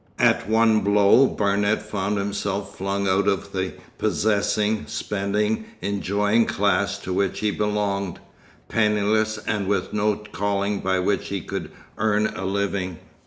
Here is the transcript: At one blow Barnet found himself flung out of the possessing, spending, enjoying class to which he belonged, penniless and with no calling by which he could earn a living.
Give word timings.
At 0.17 0.49
one 0.49 0.79
blow 0.79 1.27
Barnet 1.27 1.79
found 1.83 2.17
himself 2.17 2.75
flung 2.75 3.07
out 3.07 3.27
of 3.27 3.51
the 3.51 3.73
possessing, 3.99 4.87
spending, 4.87 5.65
enjoying 5.79 6.47
class 6.47 6.97
to 6.97 7.13
which 7.13 7.41
he 7.41 7.51
belonged, 7.51 8.19
penniless 8.67 9.37
and 9.37 9.67
with 9.67 9.93
no 9.93 10.15
calling 10.15 10.79
by 10.79 10.97
which 10.97 11.27
he 11.27 11.39
could 11.39 11.69
earn 11.99 12.25
a 12.25 12.45
living. 12.45 12.97